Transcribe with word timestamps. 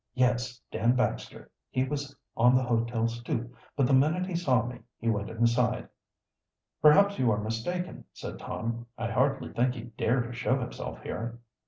Yes, 0.15 0.59
Dan 0.71 0.95
Baxter. 0.95 1.51
He 1.69 1.83
was 1.83 2.15
on 2.35 2.55
the 2.55 2.63
hotel 2.63 3.07
stoop, 3.07 3.55
but 3.75 3.85
the 3.85 3.93
minute 3.93 4.25
he 4.25 4.35
saw 4.35 4.65
me 4.65 4.79
he 4.97 5.11
went 5.11 5.29
inside." 5.29 5.89
"Perhaps 6.81 7.19
you 7.19 7.29
are 7.29 7.37
mistaken," 7.37 8.05
said 8.11 8.39
Tom. 8.39 8.87
"I 8.97 9.11
hardly 9.11 9.53
think 9.53 9.75
he'd 9.75 9.95
dare 9.97 10.21
to 10.21 10.33
show 10.33 10.57
himself 10.59 11.03
here." 11.03 11.37